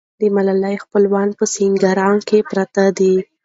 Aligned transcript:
د 0.19 0.21
ملالۍ 0.35 0.75
خپلوان 0.83 1.29
په 1.37 1.43
سینګران 1.55 2.15
کې 2.27 2.39
پراته 2.49 2.85
دي. 2.97 3.15